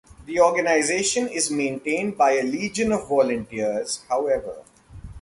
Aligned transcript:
The 0.25 0.39
organization 0.41 1.27
is 1.27 1.51
maintained 1.51 2.17
by 2.17 2.31
a 2.31 2.41
legion 2.43 2.91
of 2.91 3.07
volunteers, 3.07 4.03
however. 4.09 4.63